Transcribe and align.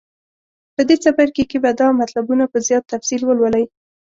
په 0.75 0.81
دې 0.87 0.95
څپرکي 1.03 1.43
کې 1.49 1.57
به 1.63 1.71
دا 1.79 1.87
مطلبونه 2.01 2.43
په 2.51 2.57
زیات 2.67 2.83
تفصیل 2.93 3.21
ولولئ. 3.25 3.65